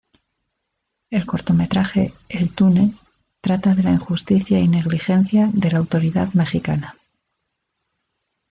[1.11, 2.95] El cortometraje "El túnel"
[3.39, 6.95] trata de la injusticia y negligencia de la autoridad mexicana.